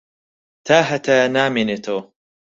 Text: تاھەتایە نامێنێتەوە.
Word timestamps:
تاھەتایە 0.65 1.27
نامێنێتەوە. 1.37 2.01